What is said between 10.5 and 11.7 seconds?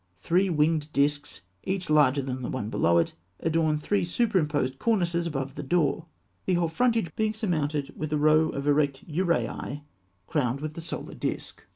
with the solar disc.